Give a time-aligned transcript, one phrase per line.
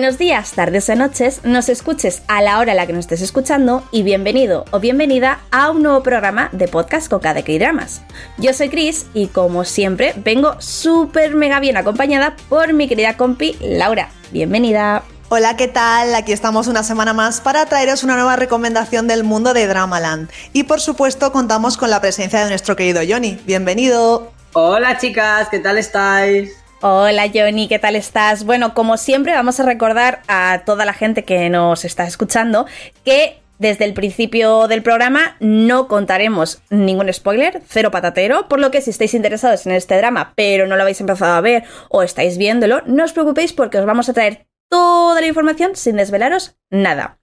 [0.00, 3.20] Buenos días, tardes o noches, nos escuches a la hora a la que nos estés
[3.20, 8.00] escuchando y bienvenido o bienvenida a un nuevo programa de podcast Coca de K-Dramas.
[8.38, 13.58] Yo soy Chris y como siempre vengo súper mega bien acompañada por mi querida compi
[13.60, 14.08] Laura.
[14.30, 15.02] Bienvenida.
[15.28, 16.14] Hola, ¿qué tal?
[16.14, 20.30] Aquí estamos una semana más para traeros una nueva recomendación del mundo de Dramaland.
[20.54, 23.38] Y por supuesto contamos con la presencia de nuestro querido Johnny.
[23.44, 24.32] Bienvenido.
[24.54, 26.59] Hola chicas, ¿qué tal estáis?
[26.82, 28.44] Hola Johnny, ¿qué tal estás?
[28.44, 32.64] Bueno, como siempre vamos a recordar a toda la gente que nos está escuchando
[33.04, 38.80] que desde el principio del programa no contaremos ningún spoiler, cero patatero, por lo que
[38.80, 42.38] si estáis interesados en este drama pero no lo habéis empezado a ver o estáis
[42.38, 47.18] viéndolo, no os preocupéis porque os vamos a traer toda la información sin desvelaros nada.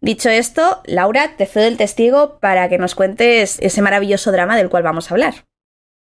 [0.00, 4.70] Dicho esto, Laura, te cedo el testigo para que nos cuentes ese maravilloso drama del
[4.70, 5.34] cual vamos a hablar.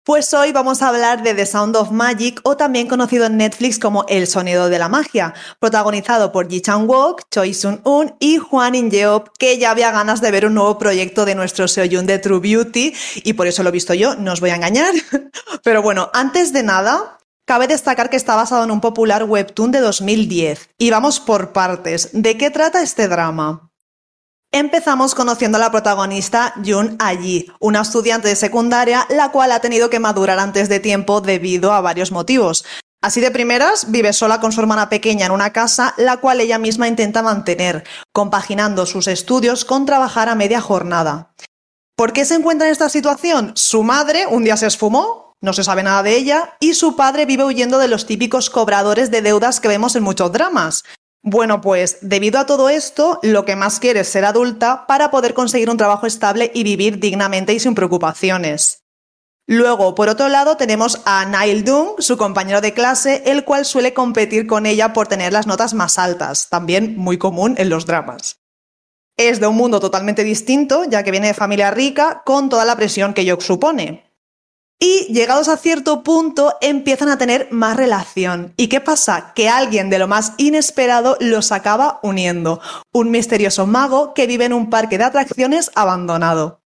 [0.05, 3.79] Pues hoy vamos a hablar de The Sound of Magic o también conocido en Netflix
[3.79, 9.29] como El sonido de la magia, protagonizado por Ji Chang-wook, Choi Sun-un y Juan In-yeop,
[9.39, 12.93] que ya había ganas de ver un nuevo proyecto de nuestro Seoyun de True Beauty
[13.23, 14.93] y por eso lo he visto yo, no os voy a engañar.
[15.63, 17.17] Pero bueno, antes de nada,
[17.47, 20.71] Cabe destacar que está basado en un popular webtoon de 2010.
[20.79, 22.09] Y vamos por partes.
[22.11, 23.64] ¿De qué trata este drama?
[24.51, 29.89] Empezamos conociendo a la protagonista Jun Ayi, una estudiante de secundaria la cual ha tenido
[29.89, 32.63] que madurar antes de tiempo debido a varios motivos.
[33.01, 36.57] Así de primeras, vive sola con su hermana pequeña en una casa, la cual ella
[36.57, 41.33] misma intenta mantener, compaginando sus estudios con trabajar a media jornada.
[41.95, 43.51] ¿Por qué se encuentra en esta situación?
[43.55, 47.25] Su madre un día se esfumó, no se sabe nada de ella, y su padre
[47.25, 50.83] vive huyendo de los típicos cobradores de deudas que vemos en muchos dramas.
[51.27, 55.33] Bueno, pues debido a todo esto, lo que más quiere es ser adulta para poder
[55.33, 58.83] conseguir un trabajo estable y vivir dignamente y sin preocupaciones.
[59.47, 63.91] Luego, por otro lado, tenemos a Nail Dung, su compañero de clase, el cual suele
[63.91, 68.37] competir con ella por tener las notas más altas, también muy común en los dramas.
[69.17, 72.75] Es de un mundo totalmente distinto, ya que viene de familia rica, con toda la
[72.75, 74.04] presión que ello supone.
[74.87, 78.53] Y llegados a cierto punto empiezan a tener más relación.
[78.55, 79.33] ¿Y qué pasa?
[79.33, 82.61] Que alguien de lo más inesperado los acaba uniendo.
[82.93, 86.61] Un misterioso mago que vive en un parque de atracciones abandonado.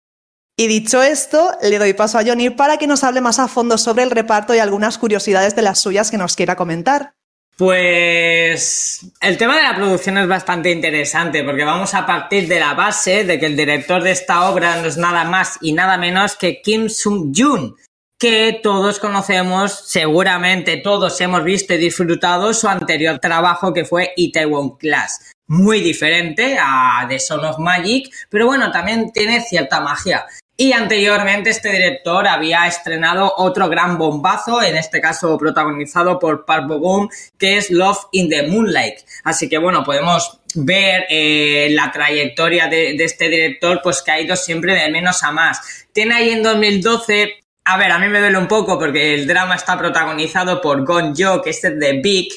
[0.56, 3.76] Y dicho esto, le doy paso a Johnny para que nos hable más a fondo
[3.76, 7.12] sobre el reparto y algunas curiosidades de las suyas que nos quiera comentar.
[7.58, 12.72] Pues el tema de la producción es bastante interesante porque vamos a partir de la
[12.72, 16.36] base de que el director de esta obra no es nada más y nada menos
[16.36, 17.74] que Kim Sung-joon,
[18.18, 24.76] que todos conocemos, seguramente todos hemos visto y disfrutado su anterior trabajo que fue Itaewon
[24.78, 25.32] Class.
[25.48, 30.26] Muy diferente a The Son of Magic, pero bueno, también tiene cierta magia.
[30.58, 36.66] Y anteriormente este director había estrenado otro gran bombazo, en este caso protagonizado por Park
[36.66, 39.00] Bo que es Love in the Moonlight.
[39.24, 44.20] Así que bueno, podemos ver eh, la trayectoria de, de, este director, pues que ha
[44.20, 45.86] ido siempre de menos a más.
[45.92, 49.56] Tiene ahí en 2012 a ver, a mí me duele un poco porque el drama
[49.56, 52.28] está protagonizado por Gonjo, que es de Big,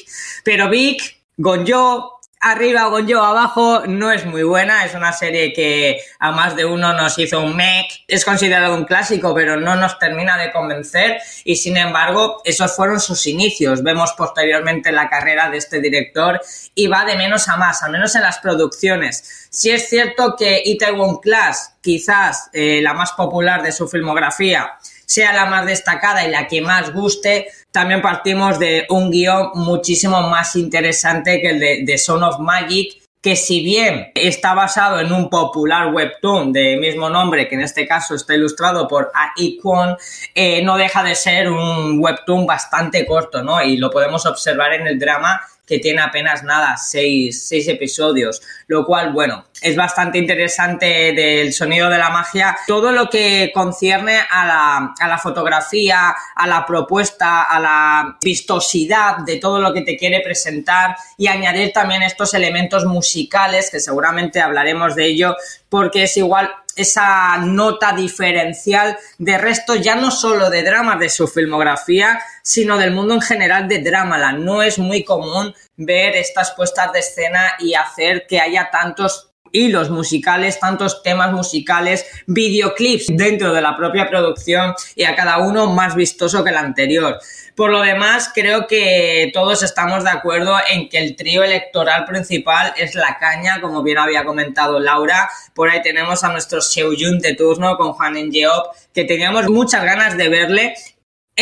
[0.42, 1.00] pero Big,
[1.36, 4.84] Gonjo, arriba, Gonjo abajo, no es muy buena.
[4.84, 8.04] Es una serie que a más de uno nos hizo un mech.
[8.08, 11.20] Es considerado un clásico, pero no nos termina de convencer.
[11.44, 13.82] Y sin embargo, esos fueron sus inicios.
[13.82, 16.40] Vemos posteriormente la carrera de este director
[16.74, 19.48] y va de menos a más, al menos en las producciones.
[19.50, 25.32] Si es cierto que Itaewon Class, quizás eh, la más popular de su filmografía, sea
[25.32, 30.54] la más destacada y la que más guste, también partimos de un guion muchísimo más
[30.54, 35.28] interesante que el de, de Son of Magic, que si bien está basado en un
[35.28, 39.58] popular webtoon de mismo nombre, que en este caso está ilustrado por A.I.
[39.58, 39.96] Kwon,
[40.34, 43.62] eh, no deja de ser un webtoon bastante corto, ¿no?
[43.62, 48.84] Y lo podemos observar en el drama que tiene apenas nada, seis, seis episodios, lo
[48.84, 52.56] cual, bueno, es bastante interesante del sonido de la magia.
[52.66, 59.18] Todo lo que concierne a la, a la, fotografía, a la propuesta, a la vistosidad
[59.18, 64.40] de todo lo que te quiere presentar y añadir también estos elementos musicales, que seguramente
[64.40, 65.36] hablaremos de ello,
[65.68, 71.28] porque es igual esa nota diferencial de resto ya no solo de dramas de su
[71.28, 74.44] filmografía, sino del mundo en general de Dramaland.
[74.44, 79.90] No es muy común ver estas puestas de escena y hacer que haya tantos hilos
[79.90, 85.94] musicales, tantos temas musicales, videoclips dentro de la propia producción y a cada uno más
[85.94, 87.18] vistoso que el anterior.
[87.54, 92.72] Por lo demás, creo que todos estamos de acuerdo en que el trío electoral principal
[92.76, 95.28] es la caña, como bien había comentado Laura.
[95.54, 100.16] Por ahí tenemos a nuestro Seoyun de turno con Juan Jeop, que teníamos muchas ganas
[100.16, 100.74] de verle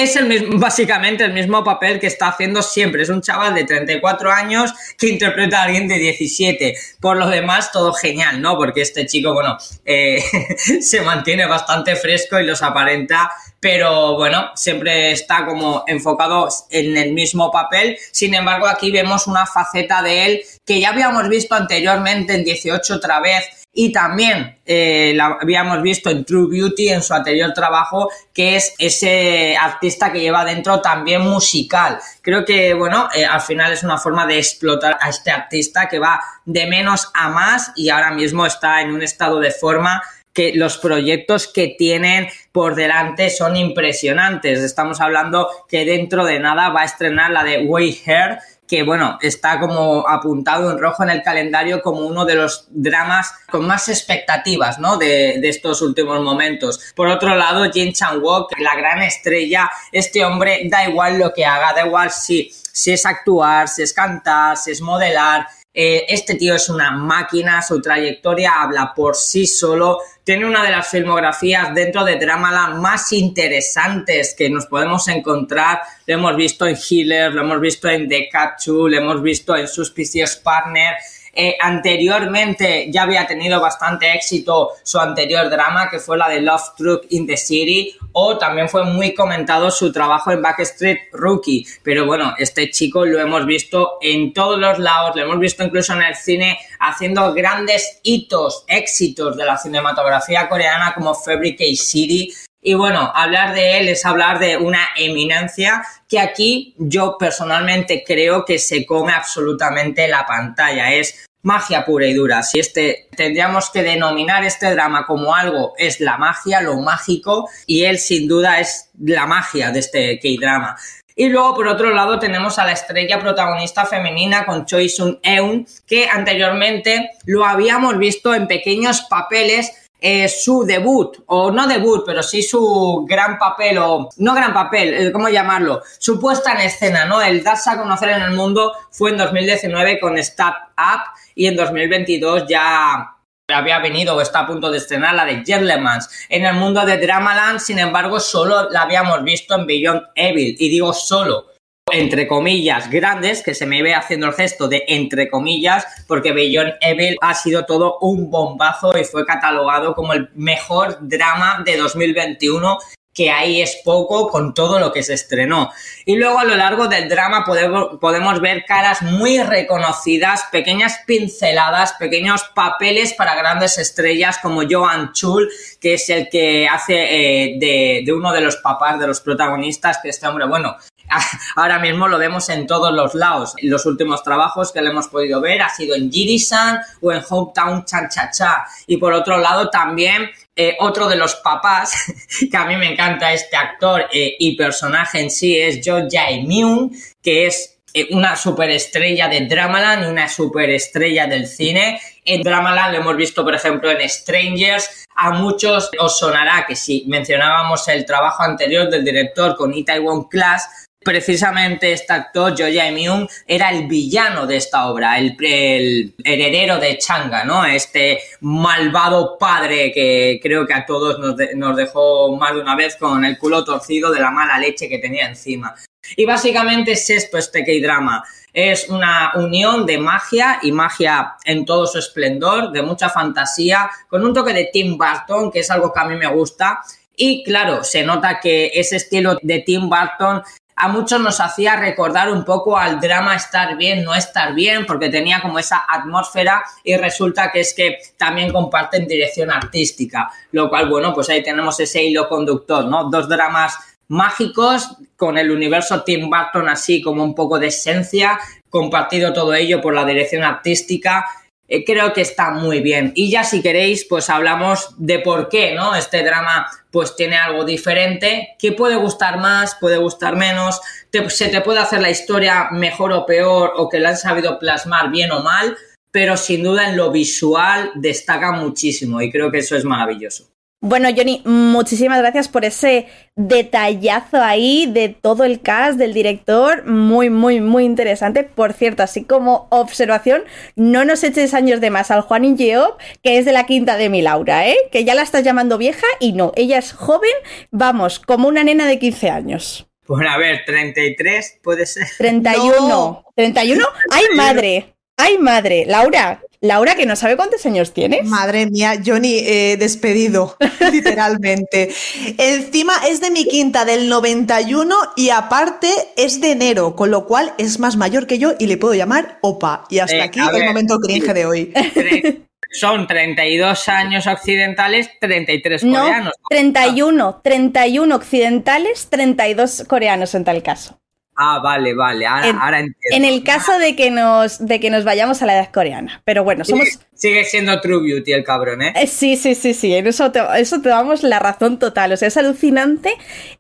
[0.03, 3.03] es el mismo, básicamente el mismo papel que está haciendo siempre.
[3.03, 6.75] Es un chaval de 34 años que interpreta a alguien de 17.
[7.00, 8.56] Por lo demás, todo genial, ¿no?
[8.56, 10.23] Porque este chico, bueno, eh,
[10.81, 17.12] se mantiene bastante fresco y los aparenta, pero bueno, siempre está como enfocado en el
[17.12, 17.99] mismo papel.
[18.12, 22.94] Sin embargo, aquí vemos una faceta de él que ya habíamos visto anteriormente en 18
[22.94, 23.44] otra vez
[23.81, 28.75] y también eh, la habíamos visto en True Beauty en su anterior trabajo, que es
[28.77, 31.97] ese artista que lleva dentro también musical.
[32.21, 36.01] Creo que, bueno, eh, al final es una forma de explotar a este artista que
[36.01, 40.03] va de menos a más y ahora mismo está en un estado de forma
[40.33, 44.59] que los proyectos que tienen por delante son impresionantes.
[44.59, 49.19] Estamos hablando que dentro de nada va a estrenar la de Way Hair, que bueno,
[49.23, 53.88] está como apuntado en rojo en el calendario como uno de los dramas con más
[53.88, 54.99] expectativas, ¿no?
[54.99, 56.93] De, de estos últimos momentos.
[56.94, 61.47] Por otro lado, Jin Chan Wook, la gran estrella, este hombre da igual lo que
[61.47, 66.35] haga, da igual si, si es actuar, si es cantar, si es modelar, eh, este
[66.35, 71.75] tío es una máquina, su trayectoria habla por sí solo, tiene una de las filmografías
[71.75, 75.81] dentro de Dramaland más interesantes que nos podemos encontrar.
[76.06, 79.69] Lo hemos visto en Healer, lo hemos visto en The Catchu, lo hemos visto en
[79.69, 80.97] Suspicious Partner.
[81.40, 86.75] Eh, anteriormente ya había tenido bastante éxito su anterior drama, que fue la de Love
[86.76, 91.64] Truck in the City, o también fue muy comentado su trabajo en Backstreet Rookie.
[91.85, 95.93] Pero bueno, este chico lo hemos visto en todos los lados, lo hemos visto incluso
[95.93, 102.75] en el cine haciendo grandes hitos, éxitos de la cinematografía coreana como Fabricate City, y
[102.75, 108.58] bueno, hablar de él es hablar de una eminencia que aquí yo personalmente creo que
[108.58, 110.93] se come absolutamente la pantalla.
[110.93, 112.43] Es magia pura y dura.
[112.43, 117.85] Si este tendríamos que denominar este drama como algo, es la magia, lo mágico, y
[117.85, 120.76] él sin duda es la magia de este K-drama.
[121.14, 125.67] Y luego, por otro lado, tenemos a la estrella protagonista femenina con Choi Sun Eun,
[125.85, 132.23] que anteriormente lo habíamos visto en pequeños papeles eh, su debut, o no debut, pero
[132.23, 135.83] sí su gran papel, o no gran papel, eh, ¿cómo llamarlo?
[135.99, 137.21] Su puesta en escena, ¿no?
[137.21, 141.00] El darse a conocer en el mundo fue en 2019 con Start Up
[141.35, 143.15] y en 2022 ya
[143.50, 146.09] había venido o está a punto de estrenar la de Gentleman's.
[146.29, 150.69] En el mundo de Dramaland, sin embargo, solo la habíamos visto en Beyond Evil, y
[150.69, 151.57] digo solo
[151.93, 156.75] entre comillas, grandes, que se me ve haciendo el gesto de entre comillas, porque Beyond
[156.81, 162.79] Evil ha sido todo un bombazo y fue catalogado como el mejor drama de 2021
[163.19, 165.73] que ahí es poco con todo lo que se estrenó.
[166.05, 172.44] Y luego a lo largo del drama podemos, ver caras muy reconocidas, pequeñas pinceladas, pequeños
[172.55, 175.50] papeles para grandes estrellas como Joan Chul,
[175.81, 179.99] que es el que hace eh, de, de, uno de los papás de los protagonistas,
[180.00, 180.76] que este hombre, bueno,
[181.56, 183.55] ahora mismo lo vemos en todos los lados.
[183.62, 187.84] Los últimos trabajos que le hemos podido ver ha sido en Jirisan o en Hometown
[187.84, 188.66] Chan Cha Cha.
[188.87, 191.93] Y por otro lado también eh, otro de los papás,
[192.50, 196.43] que a mí me encanta este actor eh, y personaje en sí, es Jo Jae
[196.43, 196.90] Myung,
[197.22, 202.00] que es eh, una superestrella de Dramaland y una superestrella del cine.
[202.24, 205.06] En Dramaland lo hemos visto, por ejemplo, en Strangers.
[205.15, 210.88] A muchos os sonará que si mencionábamos el trabajo anterior del director con Itaewon Class,
[211.08, 217.44] precisamente este actor, Jo Jae-myung, era el villano de esta obra, el, heredero de Changa,
[217.44, 217.65] ¿no?
[217.65, 222.96] Este malvado padre que creo que a todos nos, nos dejó más de una vez
[222.96, 225.74] con el culo torcido de la mala leche que tenía encima.
[226.15, 228.22] Y básicamente es esto, este K-drama.
[228.53, 234.22] Es una unión de magia y magia en todo su esplendor, de mucha fantasía, con
[234.27, 236.82] un toque de Tim Burton, que es algo que a mí me gusta.
[237.17, 240.43] Y claro, se nota que ese estilo de Tim Burton
[240.79, 245.08] a muchos nos hacía recordar un poco al drama estar bien, no estar bien, porque
[245.08, 250.89] tenía como esa atmósfera y resulta que es que también comparten dirección artística, lo cual,
[250.89, 253.11] bueno, pues ahí tenemos ese hilo conductor, ¿no?
[253.11, 253.77] Dos dramas
[254.08, 258.39] mágicos con el universo Tim Burton así como un poco de esencia,
[258.70, 261.25] compartido todo ello por la dirección artística
[261.69, 263.13] eh, creo que está muy bien.
[263.15, 265.94] Y ya si queréis, pues hablamos de por qué, ¿no?
[265.94, 270.81] Este drama pues tiene algo diferente, que puede gustar más, puede gustar menos,
[271.29, 275.10] se te puede hacer la historia mejor o peor o que la han sabido plasmar
[275.10, 275.77] bien o mal,
[276.10, 280.48] pero sin duda en lo visual destaca muchísimo y creo que eso es maravilloso.
[280.81, 286.87] Bueno, Johnny, muchísimas gracias por ese detallazo ahí de todo el cast, del director.
[286.87, 288.44] Muy, muy, muy interesante.
[288.44, 290.44] Por cierto, así como observación,
[290.77, 294.08] no nos eches años de más al Juan Ingeop, que es de la quinta de
[294.08, 294.77] mi Laura, ¿eh?
[294.93, 297.35] Que ya la estás llamando vieja y no, ella es joven,
[297.73, 299.89] vamos, como una nena de 15 años.
[300.06, 302.06] Bueno, a ver, 33 puede ser.
[302.17, 303.25] 31.
[303.37, 303.85] ¿31?
[304.11, 304.94] ¡Ay, madre!
[305.19, 305.84] ¡Ay, madre!
[305.87, 308.25] Laura, Laura, que no sabe cuántos años tienes.
[308.25, 310.56] Madre mía, Johnny, eh, despedido,
[310.93, 311.93] literalmente.
[312.39, 317.53] Encima es de mi quinta del 91 y aparte es de enero, con lo cual
[317.58, 319.84] es más mayor que yo y le puedo llamar Opa.
[319.91, 320.65] Y hasta Eh, aquí el ver.
[320.67, 321.72] momento cringe de hoy.
[322.70, 326.32] Son 32 años occidentales, 33 No, coreanos.
[326.51, 327.41] 31.
[327.43, 330.98] 31 occidentales, 32 coreanos en tal caso.
[331.41, 333.17] Ah, vale, vale, ahora, En- ahora entiendo.
[333.17, 336.21] En el caso de que nos, de que nos vayamos a la edad coreana.
[336.25, 336.99] Pero bueno, somos.
[337.19, 338.93] Sigue siendo True Beauty el cabrón, ¿eh?
[338.94, 342.13] Eh, Sí, sí, sí, sí, en eso te, eso te damos la razón total.
[342.13, 343.10] O sea, es alucinante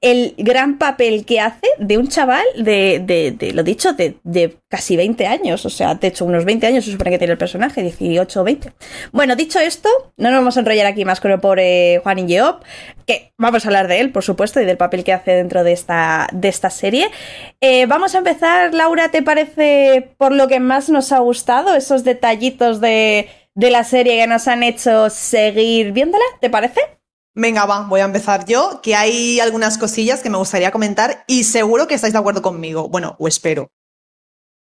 [0.00, 4.56] el gran papel que hace de un chaval de, de, de lo dicho, de, de
[4.68, 5.66] casi 20 años.
[5.66, 8.44] O sea, de hecho, unos 20 años se supone que tiene el personaje, 18 o
[8.44, 8.72] 20.
[9.12, 12.62] Bueno, dicho esto, no nos vamos a enrollar aquí más con el pobre Juan Yeop,
[13.06, 15.72] que vamos a hablar de él, por supuesto, y del papel que hace dentro de
[15.72, 17.10] esta, de esta serie.
[17.60, 21.74] Eh, vamos a empezar, Laura, ¿te parece por lo que más nos ha gustado?
[21.74, 26.80] Esos detallitos de, de la serie que nos han hecho seguir viéndola, ¿te parece?
[27.34, 31.42] Venga, va, voy a empezar yo, que hay algunas cosillas que me gustaría comentar y
[31.42, 32.88] seguro que estáis de acuerdo conmigo.
[32.88, 33.68] Bueno, o espero.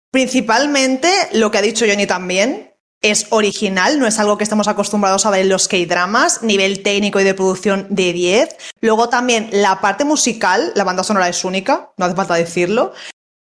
[0.10, 5.26] Principalmente lo que ha dicho Johnny también es original, no es algo que estemos acostumbrados
[5.26, 8.56] a ver en los K-dramas, nivel técnico y de producción de 10.
[8.80, 12.94] Luego también la parte musical, la banda sonora es única, no hace falta decirlo.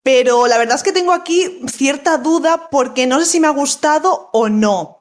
[0.02, 3.50] Pero la verdad es que tengo aquí cierta duda porque no sé si me ha
[3.50, 4.99] gustado o no.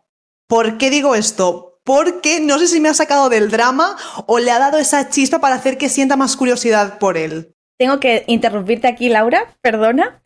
[0.50, 1.80] ¿Por qué digo esto?
[1.84, 5.40] Porque no sé si me ha sacado del drama o le ha dado esa chispa
[5.40, 7.54] para hacer que sienta más curiosidad por él.
[7.78, 10.24] Tengo que interrumpirte aquí, Laura, perdona,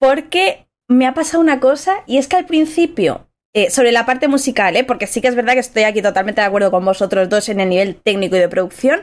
[0.00, 4.26] porque me ha pasado una cosa y es que al principio, eh, sobre la parte
[4.26, 4.84] musical, ¿eh?
[4.84, 7.60] porque sí que es verdad que estoy aquí totalmente de acuerdo con vosotros dos en
[7.60, 9.02] el nivel técnico y de producción,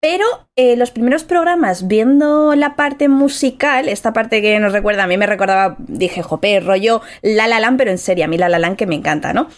[0.00, 0.24] pero
[0.56, 5.16] eh, los primeros programas, viendo la parte musical, esta parte que nos recuerda, a mí
[5.16, 8.58] me recordaba, dije, jope, rollo La La Land, pero en serio, a mí La La
[8.58, 9.48] Land que me encanta, ¿no?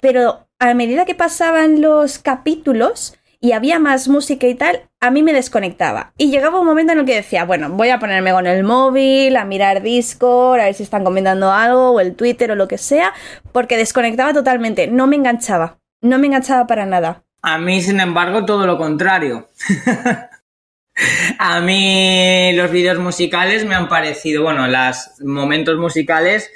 [0.00, 5.22] Pero a medida que pasaban los capítulos y había más música y tal, a mí
[5.22, 6.12] me desconectaba.
[6.18, 9.36] Y llegaba un momento en el que decía, bueno, voy a ponerme con el móvil,
[9.36, 12.78] a mirar Discord, a ver si están comentando algo, o el Twitter o lo que
[12.78, 13.14] sea,
[13.52, 17.24] porque desconectaba totalmente, no me enganchaba, no me enganchaba para nada.
[17.42, 19.48] A mí, sin embargo, todo lo contrario.
[21.38, 26.50] a mí los vídeos musicales me han parecido, bueno, los momentos musicales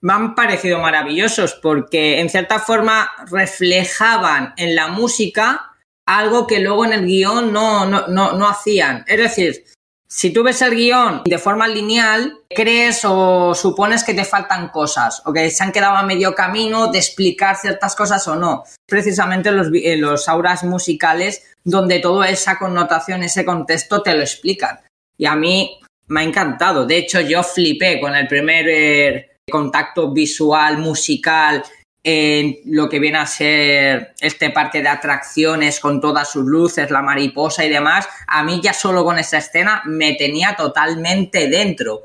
[0.00, 5.72] me han parecido maravillosos porque en cierta forma reflejaban en la música
[6.06, 9.04] algo que luego en el guion no, no, no, no hacían.
[9.08, 9.64] Es decir,
[10.10, 15.22] si tú ves el guion de forma lineal, crees o supones que te faltan cosas
[15.26, 18.64] o que se han quedado a medio camino de explicar ciertas cosas o no.
[18.86, 24.80] Precisamente los, en los auras musicales donde toda esa connotación, ese contexto te lo explican.
[25.18, 26.86] Y a mí me ha encantado.
[26.86, 31.62] De hecho, yo flipé con el primer eh, contacto visual, musical,
[32.02, 37.02] en lo que viene a ser este parque de atracciones con todas sus luces, la
[37.02, 42.02] mariposa y demás, a mí ya solo con esa escena me tenía totalmente dentro.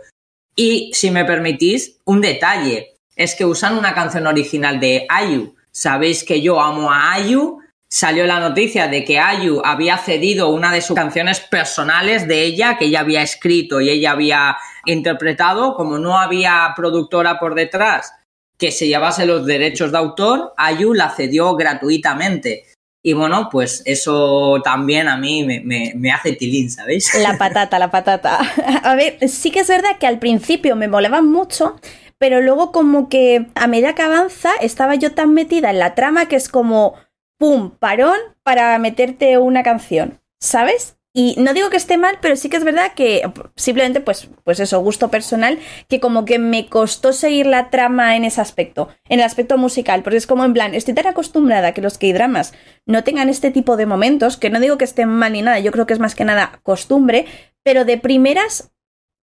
[0.55, 5.55] Y si me permitís, un detalle, es que usan una canción original de Ayu.
[5.71, 7.59] Sabéis que yo amo a Ayu.
[7.87, 12.77] Salió la noticia de que Ayu había cedido una de sus canciones personales de ella,
[12.77, 15.75] que ella había escrito y ella había interpretado.
[15.75, 18.11] Como no había productora por detrás
[18.57, 22.65] que se llevase los derechos de autor, Ayu la cedió gratuitamente.
[23.05, 27.13] Y bueno, pues eso también a mí me, me- me hace tilín, ¿sabéis?
[27.21, 28.39] La patata, la patata.
[28.83, 31.75] A ver, sí que es verdad que al principio me molaban mucho,
[32.17, 36.27] pero luego como que a medida que avanza estaba yo tan metida en la trama
[36.29, 36.93] que es como,
[37.37, 40.95] ¡pum!, parón para meterte una canción, ¿sabes?
[41.15, 43.21] Y no digo que esté mal, pero sí que es verdad que
[43.55, 48.25] simplemente, pues, pues eso, gusto personal, que como que me costó seguir la trama en
[48.25, 51.71] ese aspecto, en el aspecto musical, porque es como en plan, estoy tan acostumbrada a
[51.73, 52.53] que los K-dramas
[52.87, 55.71] no tengan este tipo de momentos, que no digo que estén mal ni nada, yo
[55.71, 57.27] creo que es más que nada costumbre,
[57.61, 58.71] pero de primeras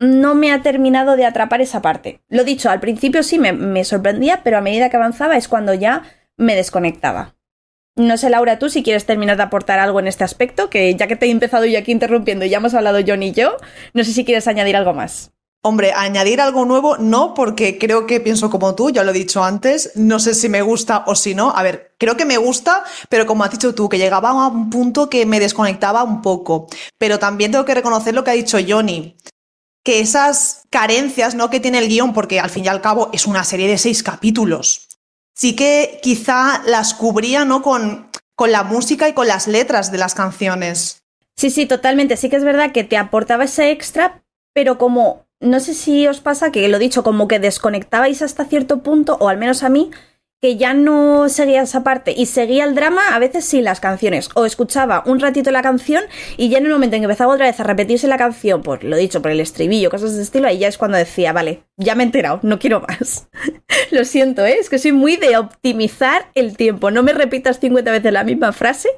[0.00, 2.22] no me ha terminado de atrapar esa parte.
[2.28, 5.74] Lo dicho, al principio sí me, me sorprendía, pero a medida que avanzaba es cuando
[5.74, 6.04] ya
[6.38, 7.35] me desconectaba.
[7.96, 11.06] No sé, Laura, tú si quieres terminar de aportar algo en este aspecto, que ya
[11.06, 13.56] que te he empezado yo aquí interrumpiendo y ya hemos hablado John y yo,
[13.94, 15.30] no sé si quieres añadir algo más.
[15.62, 19.42] Hombre, añadir algo nuevo no, porque creo que pienso como tú, ya lo he dicho
[19.42, 21.50] antes, no sé si me gusta o si no.
[21.56, 24.68] A ver, creo que me gusta, pero como has dicho tú, que llegaba a un
[24.68, 26.68] punto que me desconectaba un poco.
[26.98, 29.16] Pero también tengo que reconocer lo que ha dicho Johnny,
[29.82, 31.50] que esas carencias ¿no?
[31.50, 34.02] que tiene el guion, porque al fin y al cabo es una serie de seis
[34.02, 34.85] capítulos,
[35.36, 37.62] sí que quizá las cubría ¿no?
[37.62, 41.04] con, con la música y con las letras de las canciones.
[41.36, 42.16] Sí, sí, totalmente.
[42.16, 44.24] Sí que es verdad que te aportaba ese extra,
[44.54, 48.82] pero como, no sé si os pasa que lo dicho, como que desconectabais hasta cierto
[48.82, 49.90] punto, o al menos a mí,
[50.40, 54.28] que ya no seguía esa parte y seguía el drama a veces sin las canciones.
[54.34, 56.04] O escuchaba un ratito la canción
[56.36, 58.84] y ya en el momento en que empezaba otra vez a repetirse la canción, por
[58.84, 61.94] lo dicho, por el estribillo, cosas de estilo, ahí ya es cuando decía, vale, ya
[61.94, 63.28] me he enterado, no quiero más.
[63.90, 64.56] lo siento, ¿eh?
[64.60, 66.90] es que soy muy de optimizar el tiempo.
[66.90, 68.90] No me repitas 50 veces la misma frase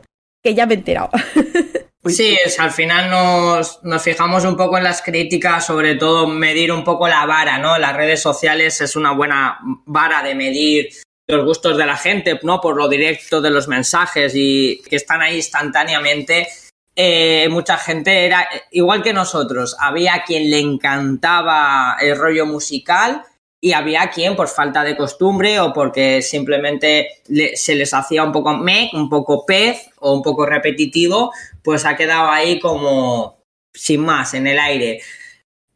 [0.42, 1.10] que ya me he enterado.
[2.04, 6.72] Sí, es, al final nos, nos, fijamos un poco en las críticas, sobre todo medir
[6.72, 7.76] un poco la vara, ¿no?
[7.76, 10.88] Las redes sociales es una buena vara de medir
[11.28, 12.60] los gustos de la gente, ¿no?
[12.60, 16.48] Por lo directo de los mensajes y que están ahí instantáneamente.
[16.96, 19.76] Eh, mucha gente era igual que nosotros.
[19.78, 23.22] Había quien le encantaba el rollo musical
[23.60, 27.20] y había quien por falta de costumbre o porque simplemente
[27.54, 31.32] se les hacía un poco me, un poco pez o un poco repetitivo,
[31.62, 33.42] pues ha quedado ahí como
[33.74, 35.02] sin más en el aire.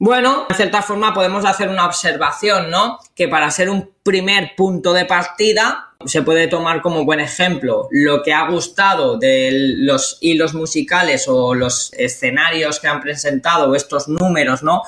[0.05, 2.99] Bueno, en cierta forma podemos hacer una observación, ¿no?
[3.15, 8.21] Que para ser un primer punto de partida se puede tomar como buen ejemplo lo
[8.25, 14.65] que ha gustado de los hilos musicales o los escenarios que han presentado estos números,
[14.65, 14.83] ¿no?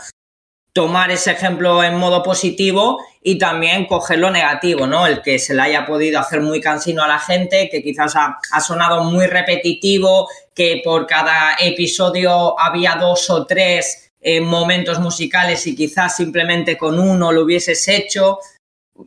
[0.74, 5.06] tomar ese ejemplo en modo positivo y también coger lo negativo, ¿no?
[5.06, 8.60] El que se le haya podido hacer muy cansino a la gente, que quizás ha,
[8.60, 15.76] sonado muy repetitivo, que por cada episodio había dos o tres eh, momentos musicales y
[15.76, 18.38] quizás simplemente con uno lo hubieses hecho.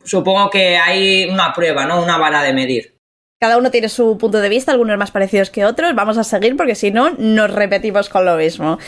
[0.04, 2.00] Supongo que hay una prueba, ¿no?
[2.00, 2.94] Una vara de medir.
[3.40, 5.96] Cada uno tiene su punto de vista, algunos más parecidos que otros.
[5.96, 8.78] Vamos a seguir porque si no, nos repetimos con lo mismo.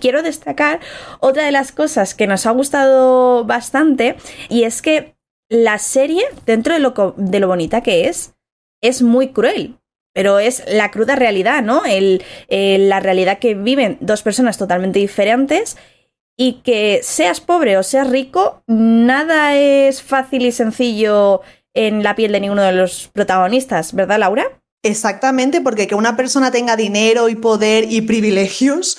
[0.00, 0.78] Quiero destacar
[1.18, 4.14] otra de las cosas que nos ha gustado bastante
[4.48, 5.16] y es que
[5.48, 8.34] la serie, dentro de lo, de lo bonita que es,
[8.80, 9.79] es muy cruel.
[10.12, 11.84] Pero es la cruda realidad, ¿no?
[11.84, 15.76] El, la realidad que viven dos personas totalmente diferentes
[16.36, 21.42] y que seas pobre o seas rico, nada es fácil y sencillo
[21.74, 24.60] en la piel de ninguno de los protagonistas, ¿verdad, Laura?
[24.82, 28.96] Exactamente, porque que una persona tenga dinero y poder y privilegios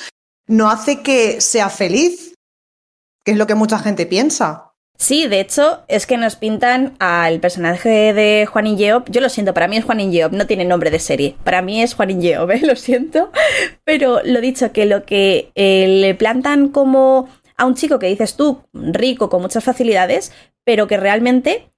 [0.47, 2.35] no hace que sea feliz,
[3.25, 4.70] que es lo que mucha gente piensa.
[5.01, 9.09] Sí, de hecho, es que nos pintan al personaje de Juan Yeop.
[9.09, 11.35] Yo lo siento, para mí es Juan Yeop, no tiene nombre de serie.
[11.43, 12.59] Para mí es Juan Yeop, ¿eh?
[12.63, 13.31] lo siento.
[13.83, 18.35] Pero lo dicho, que lo que eh, le plantan como a un chico que dices
[18.35, 20.33] tú, rico, con muchas facilidades,
[20.65, 21.71] pero que realmente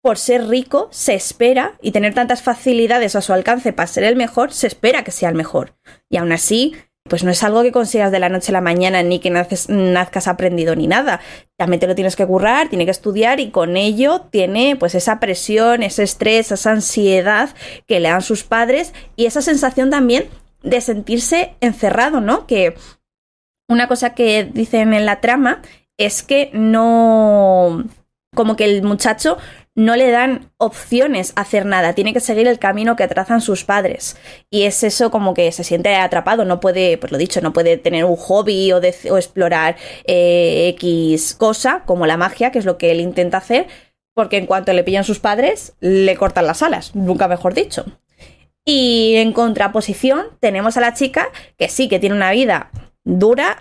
[0.00, 4.16] por ser rico, se espera y tener tantas facilidades a su alcance para ser el
[4.16, 5.76] mejor, se espera que sea el mejor.
[6.08, 9.02] Y aún así, pues no es algo que consigas de la noche a la mañana
[9.02, 11.20] ni que nazcas aprendido ni nada.
[11.56, 15.20] También te lo tienes que currar, tiene que estudiar y con ello tiene pues esa
[15.20, 17.50] presión, ese estrés, esa ansiedad
[17.86, 20.28] que le dan sus padres y esa sensación también
[20.62, 22.46] de sentirse encerrado, ¿no?
[22.46, 22.76] Que
[23.68, 25.60] una cosa que dicen en la trama
[25.98, 27.84] es que no
[28.34, 29.38] como que el muchacho
[29.74, 33.64] no le dan opciones a hacer nada, tiene que seguir el camino que trazan sus
[33.64, 34.16] padres.
[34.50, 37.78] Y es eso como que se siente atrapado, no puede, pues lo dicho, no puede
[37.78, 42.90] tener un hobby o, explorar eh, X cosa, como la magia, que es lo que
[42.90, 43.66] él intenta hacer,
[44.14, 47.86] porque en cuanto le pillan sus padres, le cortan las alas, nunca mejor dicho.
[48.64, 52.70] Y en contraposición tenemos a la chica que sí que tiene una vida
[53.04, 53.58] dura,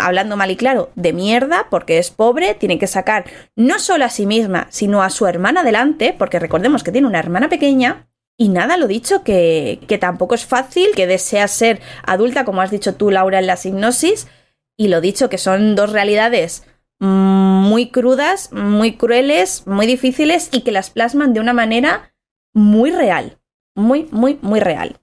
[0.00, 4.10] hablando mal y claro, de mierda, porque es pobre, tiene que sacar no solo a
[4.10, 8.08] sí misma, sino a su hermana adelante, porque recordemos que tiene una hermana pequeña.
[8.40, 12.70] Y nada, lo dicho, que, que tampoco es fácil, que desea ser adulta, como has
[12.70, 14.28] dicho tú, Laura, en la hipnosis.
[14.76, 16.64] Y lo dicho, que son dos realidades
[17.00, 22.14] muy crudas, muy crueles, muy difíciles y que las plasman de una manera
[22.54, 23.38] muy real.
[23.74, 25.00] Muy, muy, muy real.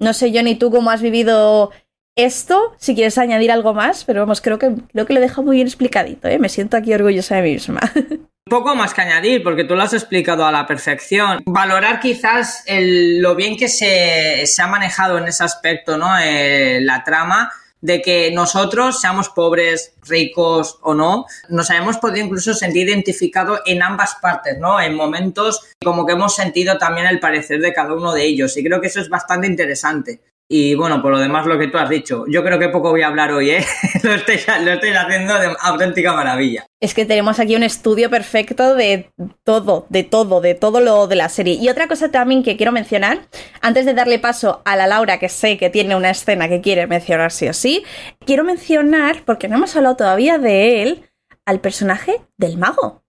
[0.00, 1.70] No sé yo ni tú cómo has vivido
[2.18, 5.56] esto, si quieres añadir algo más, pero vamos, creo que, creo que lo deja muy
[5.56, 6.38] bien explicadito, ¿eh?
[6.38, 7.80] me siento aquí orgullosa de mí misma.
[7.94, 11.42] Un poco más que añadir, porque tú lo has explicado a la perfección.
[11.44, 16.18] Valorar quizás lo bien que se, ha manejado en ese aspecto, ¿no?
[16.18, 22.54] Eh, la trama de que nosotros, seamos pobres, ricos o no, nos hayamos podido incluso
[22.54, 24.80] sentir identificados en ambas partes, ¿no?
[24.80, 28.56] En momentos como que hemos sentido también el parecer de cada uno de ellos.
[28.56, 30.20] Y creo que eso es bastante interesante.
[30.50, 32.24] Y bueno, por lo demás, lo que tú has dicho.
[32.26, 33.66] Yo creo que poco voy a hablar hoy, ¿eh?
[34.02, 36.66] lo, estoy, haciendo de auténtica maravilla.
[36.80, 39.12] Es que tenemos aquí un estudio perfecto de
[39.44, 41.58] todo, de todo, de todo lo de la serie.
[41.60, 43.28] Y otra cosa también que quiero mencionar,
[43.60, 46.86] antes de darle paso a la Laura, que sé que tiene una escena que quiere
[46.86, 47.84] mencionar sí o sí,
[48.24, 51.04] quiero mencionar, porque no hemos hablado todavía de él,
[51.44, 53.04] al personaje del mago.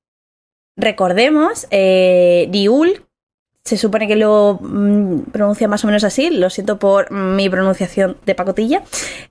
[0.75, 3.08] Recordemos, eh, Diul
[3.69, 8.17] se supone que lo mm, pronuncia más o menos así, lo siento por mi pronunciación
[8.25, 8.81] de pacotilla,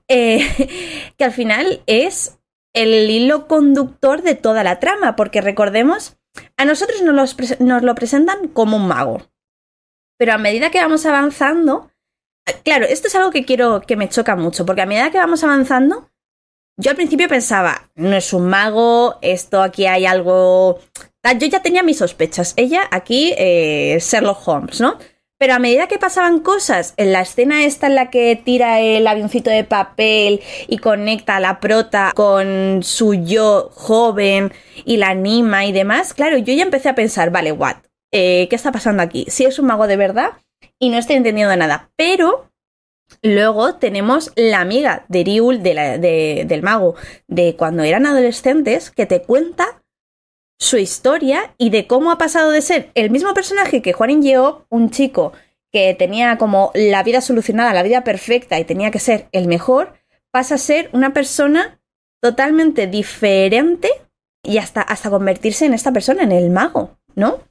[0.07, 2.39] eh, que al final es
[2.73, 6.17] el hilo conductor de toda la trama, porque recordemos,
[6.55, 9.23] a nosotros nos, nos lo presentan como un mago,
[10.17, 11.91] pero a medida que vamos avanzando,
[12.63, 15.43] claro, esto es algo que quiero que me choca mucho, porque a medida que vamos
[15.43, 16.09] avanzando,
[16.77, 20.79] yo al principio pensaba, no es un mago, esto aquí hay algo...
[21.23, 22.53] Yo ya tenía mis sospechas.
[22.55, 24.97] Ella aquí, eh, Sherlock Holmes, ¿no?
[25.37, 29.07] Pero a medida que pasaban cosas, en la escena esta en la que tira el
[29.07, 34.51] avioncito de papel y conecta a la prota con su yo joven
[34.83, 37.77] y la anima y demás, claro, yo ya empecé a pensar, vale, what,
[38.11, 39.25] eh, ¿qué está pasando aquí?
[39.29, 40.31] Si es un mago de verdad
[40.77, 41.89] y no estoy entendiendo nada.
[41.95, 42.49] Pero
[43.23, 46.95] Luego tenemos la amiga de Riul, del mago,
[47.27, 49.78] de cuando eran adolescentes, que te cuenta
[50.59, 54.65] su historia y de cómo ha pasado de ser el mismo personaje que Juan Ingeo,
[54.69, 55.31] un chico
[55.71, 59.93] que tenía como la vida solucionada, la vida perfecta y tenía que ser el mejor,
[60.31, 61.79] pasa a ser una persona
[62.21, 63.89] totalmente diferente
[64.43, 67.41] y hasta, hasta convertirse en esta persona, en el mago, ¿no?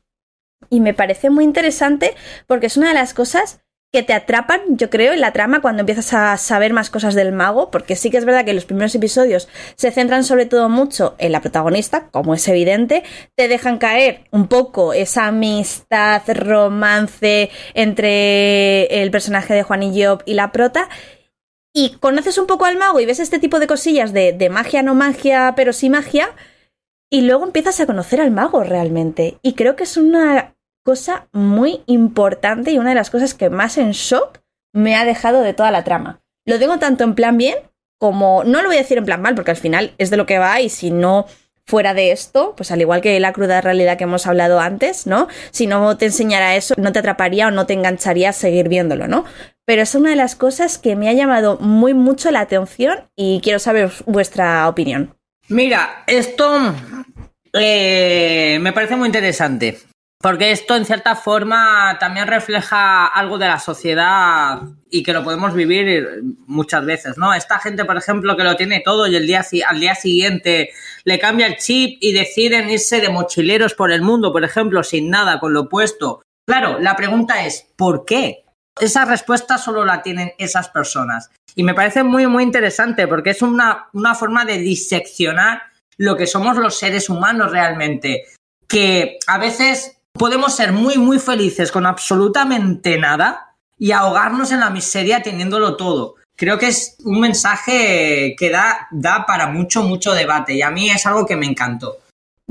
[0.68, 2.14] Y me parece muy interesante
[2.47, 5.81] porque es una de las cosas que te atrapan, yo creo, en la trama cuando
[5.81, 8.94] empiezas a saber más cosas del mago, porque sí que es verdad que los primeros
[8.94, 13.03] episodios se centran sobre todo mucho en la protagonista, como es evidente,
[13.35, 20.22] te dejan caer un poco esa amistad, romance entre el personaje de Juan y Job
[20.27, 20.90] y la prota,
[21.72, 24.83] y conoces un poco al mago y ves este tipo de cosillas de, de magia,
[24.83, 26.35] no magia, pero sí magia,
[27.11, 29.38] y luego empiezas a conocer al mago realmente.
[29.40, 30.58] Y creo que es una
[30.88, 34.40] cosa muy importante y una de las cosas que más en shock
[34.72, 36.22] me ha dejado de toda la trama.
[36.46, 37.57] Lo tengo tanto en plan bien
[37.98, 40.24] como, no lo voy a decir en plan mal, porque al final es de lo
[40.24, 41.27] que va y si no
[41.66, 45.29] fuera de esto, pues al igual que la cruda realidad que hemos hablado antes, ¿no?
[45.51, 49.09] Si no te enseñara eso, no te atraparía o no te engancharía a seguir viéndolo,
[49.09, 49.27] ¿no?
[49.66, 53.42] Pero es una de las cosas que me ha llamado muy mucho la atención y
[53.42, 55.14] quiero saber vuestra opinión.
[55.48, 56.74] Mira, esto
[57.53, 59.88] eh, me parece muy interesante.
[60.20, 65.54] Porque esto en cierta forma también refleja algo de la sociedad y que lo podemos
[65.54, 67.33] vivir muchas veces, ¿no?
[67.33, 70.70] Esta gente, por ejemplo, que lo tiene todo y el día, al día siguiente
[71.04, 75.09] le cambia el chip y deciden irse de mochileros por el mundo, por ejemplo, sin
[75.09, 76.22] nada, con lo opuesto.
[76.48, 78.44] Claro, la pregunta es, ¿por qué?
[78.81, 81.31] Esa respuesta solo la tienen esas personas.
[81.54, 85.62] Y me parece muy, muy interesante porque es una, una forma de diseccionar
[85.96, 88.24] lo que somos los seres humanos realmente.
[88.66, 94.70] Que a veces podemos ser muy, muy felices con absolutamente nada y ahogarnos en la
[94.70, 96.16] miseria teniéndolo todo.
[96.37, 100.90] Creo que es un mensaje que da, da para mucho, mucho debate y a mí
[100.90, 101.96] es algo que me encantó.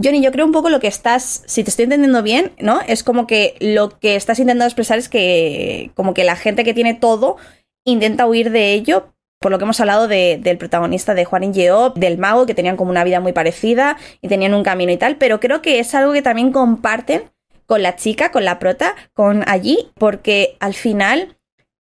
[0.01, 2.81] Johnny, yo creo un poco lo que estás, si te estoy entendiendo bien, ¿no?
[2.81, 6.75] Es como que lo que estás intentando expresar es que como que la gente que
[6.75, 7.37] tiene todo
[7.83, 12.17] intenta huir de ello, por lo que hemos hablado del protagonista de Juan Ingeo, del
[12.17, 15.39] mago, que tenían como una vida muy parecida y tenían un camino y tal, pero
[15.39, 17.31] creo que es algo que también comparten
[17.67, 21.37] con la chica, con la prota, con allí, porque al final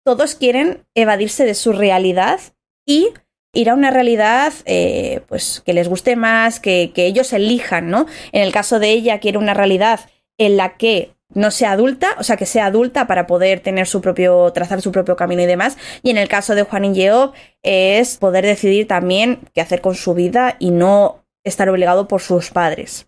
[0.04, 2.40] todos quieren evadirse de su realidad
[2.86, 3.10] y
[3.52, 8.06] ir a una realidad eh, pues que les guste más, que, que ellos elijan, ¿no?
[8.32, 10.00] En el caso de ella quiere una realidad
[10.38, 14.00] en la que no sea adulta, o sea, que sea adulta para poder tener su
[14.00, 15.76] propio, trazar su propio camino y demás.
[16.02, 20.14] Y en el caso de Juan Ingeob es poder decidir también qué hacer con su
[20.14, 23.06] vida y no estar obligado por sus padres.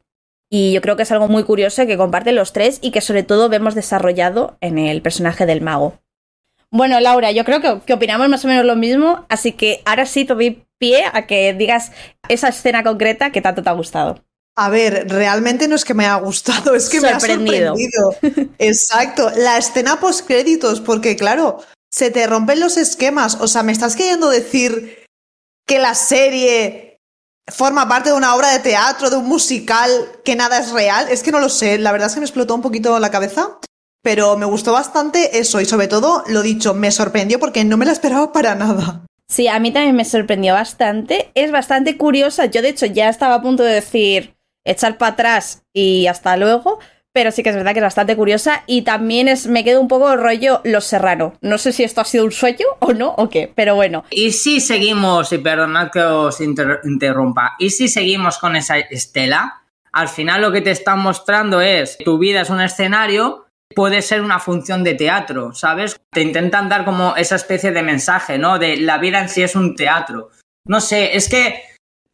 [0.50, 3.22] Y yo creo que es algo muy curioso que comparten los tres y que sobre
[3.22, 5.98] todo vemos desarrollado en el personaje del mago.
[6.70, 10.24] Bueno, Laura, yo creo que, opinamos más o menos lo mismo, así que ahora sí
[10.24, 11.92] te doy pie a que digas
[12.28, 14.24] esa escena concreta que tanto te ha gustado.
[14.56, 17.74] A ver, realmente no es que me haya gustado, es que me ha sorprendido.
[18.58, 21.58] Exacto, la escena post créditos, porque claro,
[21.92, 23.36] se te rompen los esquemas.
[23.40, 25.04] O sea, me estás queriendo decir
[25.64, 26.83] que la serie
[27.52, 29.90] forma parte de una obra de teatro, de un musical,
[30.24, 31.06] que nada es real.
[31.10, 33.58] Es que no lo sé, la verdad es que me explotó un poquito la cabeza,
[34.02, 37.86] pero me gustó bastante eso y sobre todo, lo dicho, me sorprendió porque no me
[37.86, 39.06] la esperaba para nada.
[39.28, 41.30] Sí, a mí también me sorprendió bastante.
[41.34, 42.46] Es bastante curiosa.
[42.46, 46.78] Yo, de hecho, ya estaba a punto de decir echar para atrás y hasta luego
[47.14, 49.86] pero sí que es verdad que es bastante curiosa y también es, me quedo un
[49.86, 51.34] poco rollo Los Serrano.
[51.40, 54.04] No sé si esto ha sido un sueño o no, o qué, pero bueno.
[54.10, 60.08] Y si seguimos, y perdonad que os interrumpa, y si seguimos con esa estela, al
[60.08, 63.46] final lo que te están mostrando es tu vida es un escenario,
[63.76, 65.96] puede ser una función de teatro, ¿sabes?
[66.10, 68.58] Te intentan dar como esa especie de mensaje, ¿no?
[68.58, 70.30] De la vida en sí es un teatro.
[70.66, 71.62] No sé, es que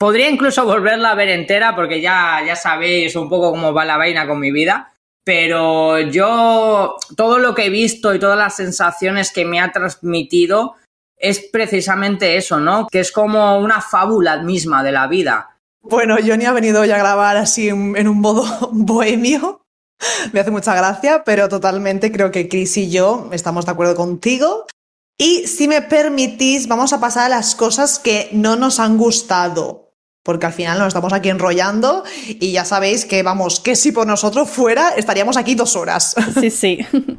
[0.01, 3.99] Podría incluso volverla a ver entera porque ya, ya sabéis un poco cómo va la
[3.99, 4.90] vaina con mi vida.
[5.25, 10.75] Pero yo todo lo que he visto y todas las sensaciones que me ha transmitido
[11.17, 12.87] es precisamente eso, ¿no?
[12.89, 15.59] Que es como una fábula misma de la vida.
[15.83, 19.63] Bueno, Johnny ha venido hoy a grabar así en un modo bohemio.
[20.33, 24.67] Me hace mucha gracia, pero totalmente creo que Chris y yo estamos de acuerdo contigo.
[25.19, 29.90] Y si me permitís, vamos a pasar a las cosas que no nos han gustado.
[30.23, 34.07] Porque al final nos estamos aquí enrollando y ya sabéis que, vamos, que si por
[34.07, 36.15] nosotros fuera, estaríamos aquí dos horas.
[36.41, 36.87] Sí, sí.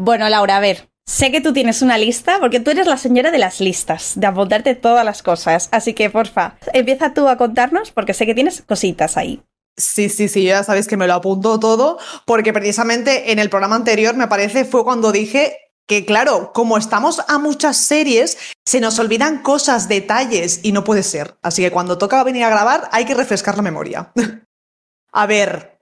[0.00, 3.32] Bueno, Laura, a ver, sé que tú tienes una lista, porque tú eres la señora
[3.32, 5.68] de las listas, de apuntarte todas las cosas.
[5.72, 9.42] Así que, porfa, empieza tú a contarnos, porque sé que tienes cositas ahí.
[9.76, 13.74] Sí, sí, sí, ya sabéis que me lo apunto todo, porque precisamente en el programa
[13.74, 15.56] anterior, me parece, fue cuando dije
[15.88, 21.02] que, claro, como estamos a muchas series, se nos olvidan cosas, detalles, y no puede
[21.02, 21.38] ser.
[21.42, 24.12] Así que cuando toca venir a grabar, hay que refrescar la memoria.
[25.12, 25.80] a ver,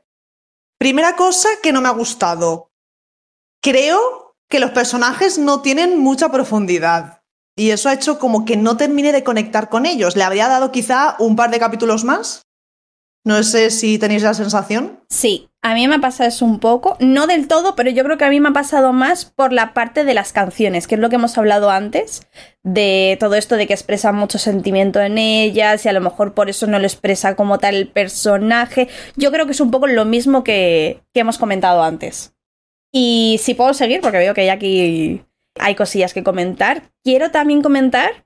[0.79, 2.71] primera cosa que no me ha gustado.
[3.61, 7.23] Creo que los personajes no tienen mucha profundidad.
[7.57, 10.15] Y eso ha hecho como que no termine de conectar con ellos.
[10.15, 12.46] Le habría dado quizá un par de capítulos más
[13.27, 15.01] no sé si tenéis la sensación.
[15.09, 18.17] Sí, a mí me ha pasado eso un poco, no del todo, pero yo creo
[18.17, 21.01] que a mí me ha pasado más por la parte de las canciones, que es
[21.01, 22.25] lo que hemos hablado antes,
[22.63, 26.49] de todo esto de que expresa mucho sentimiento en ellas y a lo mejor por
[26.49, 28.87] eso no lo expresa como tal el personaje.
[29.17, 32.33] Yo creo que es un poco lo mismo que, que hemos comentado antes.
[32.93, 35.25] Y si puedo seguir, porque veo que ya aquí
[35.59, 38.25] hay cosillas que comentar, quiero también comentar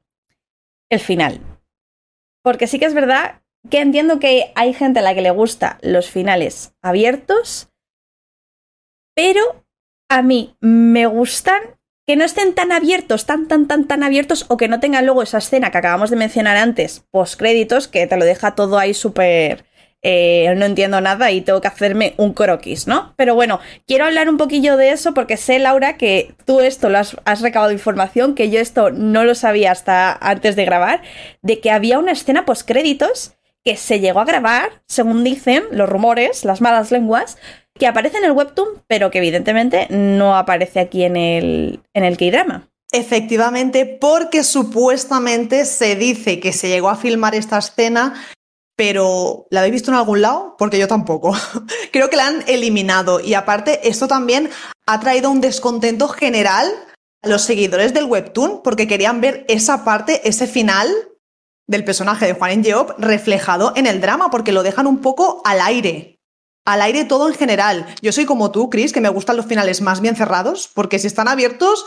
[0.90, 1.40] el final.
[2.42, 5.78] Porque sí que es verdad que entiendo que hay gente a la que le gusta
[5.82, 7.68] los finales abiertos,
[9.14, 9.64] pero
[10.08, 11.60] a mí me gustan
[12.06, 15.22] que no estén tan abiertos, tan, tan, tan, tan abiertos, o que no tengan luego
[15.22, 18.94] esa escena que acabamos de mencionar antes, post créditos, que te lo deja todo ahí
[18.94, 19.64] súper.
[20.02, 23.12] Eh, no entiendo nada y tengo que hacerme un croquis, ¿no?
[23.16, 26.98] Pero bueno, quiero hablar un poquillo de eso porque sé, Laura, que tú esto lo
[26.98, 31.02] has, has recabado información, que yo esto no lo sabía hasta antes de grabar,
[31.42, 35.88] de que había una escena post créditos que se llegó a grabar, según dicen los
[35.88, 37.36] rumores, las malas lenguas,
[37.78, 42.16] que aparece en el webtoon, pero que evidentemente no aparece aquí en el, en el
[42.16, 42.68] K-drama.
[42.92, 48.14] Efectivamente, porque supuestamente se dice que se llegó a filmar esta escena,
[48.76, 50.56] pero ¿la habéis visto en algún lado?
[50.58, 51.36] Porque yo tampoco.
[51.92, 54.50] Creo que la han eliminado y aparte esto también
[54.86, 56.66] ha traído un descontento general
[57.22, 60.88] a los seguidores del webtoon porque querían ver esa parte, ese final
[61.70, 65.60] del personaje de Juan Geop reflejado en el drama, porque lo dejan un poco al
[65.60, 66.18] aire.
[66.66, 67.86] Al aire todo en general.
[68.02, 71.06] Yo soy como tú, Chris, que me gustan los finales más bien cerrados, porque si
[71.06, 71.86] están abiertos,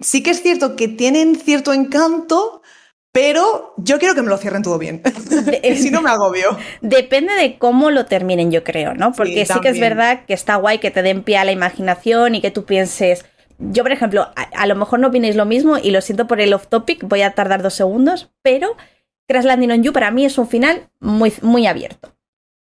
[0.00, 2.62] sí que es cierto que tienen cierto encanto,
[3.12, 5.02] pero yo quiero que me lo cierren todo bien.
[5.76, 6.58] si no me agobio.
[6.80, 9.12] Depende de cómo lo terminen, yo creo, ¿no?
[9.12, 12.34] Porque sí, que es verdad que está guay que te den pie a la imaginación
[12.34, 13.24] y que tú pienses.
[13.58, 16.52] Yo, por ejemplo, a, lo mejor no opinéis lo mismo y lo siento por el
[16.52, 18.76] off topic, voy a tardar dos segundos, pero
[19.28, 22.16] Crash Landing on You para mí es un final muy, muy abierto.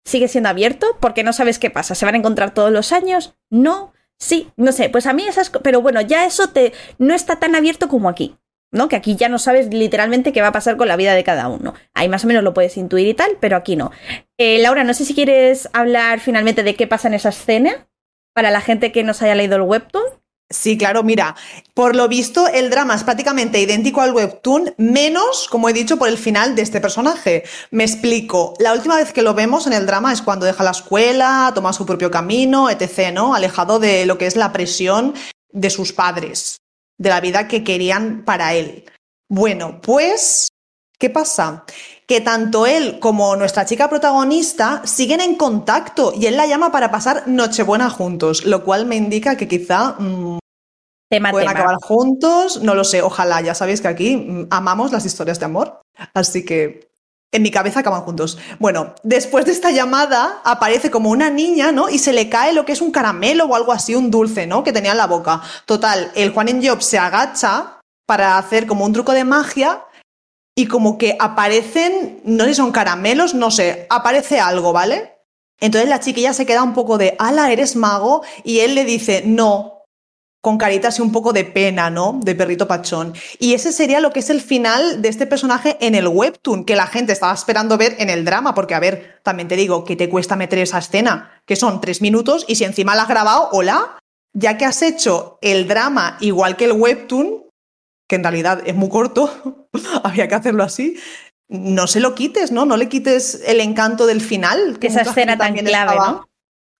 [0.05, 1.95] Sigue siendo abierto porque no sabes qué pasa.
[1.95, 3.35] ¿Se van a encontrar todos los años?
[3.49, 3.93] No.
[4.17, 5.49] Sí, no sé, pues a mí esas...
[5.49, 8.35] Pero bueno, ya eso te no está tan abierto como aquí,
[8.71, 8.89] ¿no?
[8.89, 11.47] Que aquí ya no sabes literalmente qué va a pasar con la vida de cada
[11.47, 11.73] uno.
[11.93, 13.91] Ahí más o menos lo puedes intuir y tal, pero aquí no.
[14.37, 17.87] Eh, Laura, no sé si quieres hablar finalmente de qué pasa en esa escena
[18.33, 20.18] para la gente que nos haya leído el webtoon.
[20.51, 21.35] Sí, claro, mira,
[21.75, 26.09] por lo visto el drama es prácticamente idéntico al webtoon, menos, como he dicho, por
[26.09, 27.43] el final de este personaje.
[27.69, 30.71] Me explico, la última vez que lo vemos en el drama es cuando deja la
[30.71, 33.35] escuela, toma su propio camino, etc., ¿no?
[33.35, 35.13] Alejado de lo que es la presión
[35.51, 36.57] de sus padres,
[36.97, 38.85] de la vida que querían para él.
[39.27, 40.47] Bueno, pues,
[40.97, 41.63] ¿qué pasa?
[42.09, 46.89] Que tanto él como nuestra chica protagonista siguen en contacto y él la llama para
[46.89, 50.39] pasar Nochebuena juntos, lo cual me indica que quizá mm,
[51.29, 55.37] pueden acabar juntos, no lo sé, ojalá, ya sabéis que aquí mm, amamos las historias
[55.37, 55.81] de amor,
[56.15, 56.89] así que
[57.31, 58.39] en mi cabeza acaban juntos.
[58.57, 61.89] Bueno, después de esta llamada aparece como una niña, ¿no?
[61.89, 64.63] Y se le cae lo que es un caramelo o algo así, un dulce, ¿no?
[64.63, 65.43] Que tenía en la boca.
[65.67, 69.83] Total, el Juan en Job se agacha para hacer como un truco de magia
[70.59, 75.13] y como que aparecen, no sé si son caramelos, no sé, aparece algo, ¿vale?
[75.61, 79.23] Entonces la chiquilla se queda un poco de, ala, eres mago, y él le dice,
[79.25, 79.85] no,
[80.41, 82.19] con caritas y un poco de pena, ¿no?
[82.21, 83.13] De perrito pachón.
[83.39, 86.75] Y ese sería lo que es el final de este personaje en el webtoon, que
[86.75, 89.95] la gente estaba esperando ver en el drama, porque a ver, también te digo, que
[89.95, 91.41] te cuesta meter esa escena?
[91.45, 93.97] Que son tres minutos y si encima la has grabado, hola,
[94.33, 97.48] ya que has hecho el drama igual que el webtoon,
[98.09, 99.69] que en realidad es muy corto,
[100.03, 100.97] había que hacerlo así,
[101.47, 102.65] no se lo quites, ¿no?
[102.65, 104.79] No le quites el encanto del final.
[104.79, 106.29] Que esa escena tan clave, ¿no?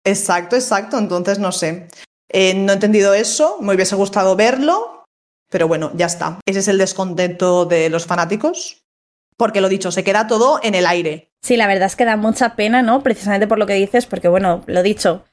[0.04, 0.98] Exacto, exacto.
[0.98, 1.88] Entonces, no sé.
[2.30, 5.06] Eh, no he entendido eso, me hubiese gustado verlo,
[5.50, 6.40] pero bueno, ya está.
[6.46, 8.84] Ese es el descontento de los fanáticos.
[9.38, 11.32] Porque lo dicho, se queda todo en el aire.
[11.42, 13.02] Sí, la verdad es que da mucha pena, ¿no?
[13.02, 15.24] Precisamente por lo que dices, porque bueno, lo dicho,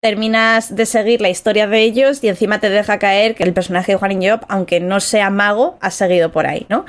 [0.00, 3.92] terminas de seguir la historia de ellos y encima te deja caer que el personaje
[3.92, 6.84] de Juan Job, aunque no sea mago, ha seguido por ahí, ¿no?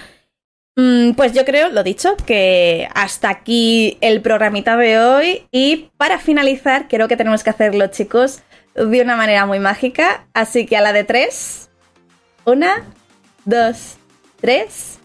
[0.75, 6.19] Mm, pues yo creo, lo dicho, que hasta aquí el programita de hoy y para
[6.19, 8.41] finalizar creo que tenemos que hacerlo chicos
[8.75, 11.69] de una manera muy mágica, así que a la de tres,
[12.45, 12.85] una,
[13.45, 13.97] dos,
[14.39, 14.99] tres.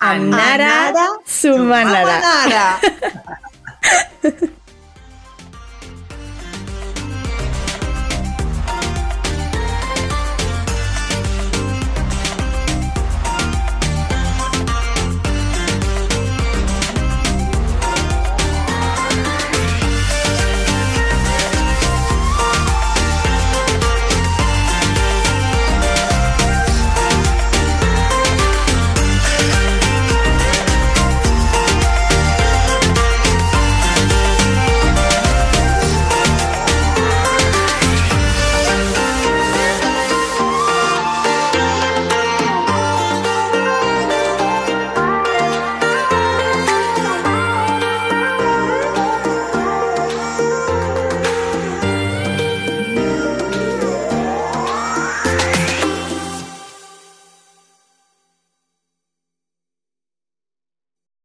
[0.00, 0.92] Anara,
[1.24, 2.78] Sumanara.